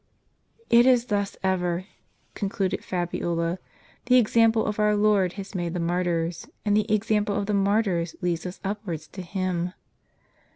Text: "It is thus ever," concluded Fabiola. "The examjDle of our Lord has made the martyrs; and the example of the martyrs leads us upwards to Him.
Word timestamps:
"It 0.71 0.87
is 0.87 1.05
thus 1.13 1.37
ever," 1.43 1.85
concluded 2.33 2.83
Fabiola. 2.83 3.59
"The 4.07 4.19
examjDle 4.19 4.65
of 4.65 4.79
our 4.79 4.95
Lord 4.95 5.33
has 5.33 5.53
made 5.53 5.75
the 5.75 5.79
martyrs; 5.79 6.47
and 6.65 6.75
the 6.75 6.91
example 6.91 7.35
of 7.35 7.45
the 7.45 7.53
martyrs 7.53 8.15
leads 8.19 8.47
us 8.47 8.59
upwards 8.63 9.07
to 9.09 9.21
Him. 9.21 9.73